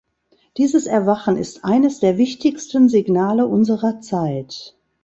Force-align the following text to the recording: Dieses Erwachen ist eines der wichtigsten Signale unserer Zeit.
Dieses 0.57 0.87
Erwachen 0.87 1.37
ist 1.37 1.63
eines 1.63 1.99
der 1.99 2.17
wichtigsten 2.17 2.89
Signale 2.89 3.45
unserer 3.45 3.99
Zeit. 4.01 4.75